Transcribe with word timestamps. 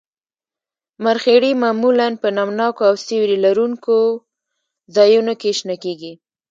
مرخیړي 1.03 1.51
معمولاً 1.63 2.07
په 2.21 2.27
نم 2.37 2.49
ناکو 2.59 2.81
او 2.89 2.93
سیوري 3.05 3.37
لرونکو 3.45 3.97
ځایونو 4.95 5.33
کې 5.41 5.49
شنه 5.59 5.75
کیږي 5.83 6.13